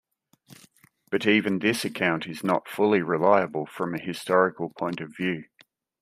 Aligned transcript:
But 1.11 1.27
even 1.27 1.59
this 1.59 1.85
account 1.85 2.25
is 2.25 2.43
not 2.43 2.67
fully 2.67 3.03
reliable 3.03 3.67
from 3.67 3.93
a 3.93 3.99
historical 3.99 4.71
point 4.71 4.99
of 4.99 5.15
view. 5.15 5.43